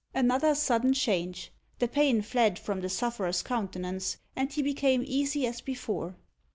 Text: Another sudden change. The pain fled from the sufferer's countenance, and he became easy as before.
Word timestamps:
Another 0.15 0.55
sudden 0.55 0.93
change. 0.93 1.51
The 1.77 1.87
pain 1.87 2.23
fled 2.23 2.57
from 2.57 2.81
the 2.81 2.89
sufferer's 2.89 3.43
countenance, 3.43 4.17
and 4.35 4.51
he 4.51 4.63
became 4.63 5.03
easy 5.05 5.45
as 5.45 5.61
before. 5.61 6.15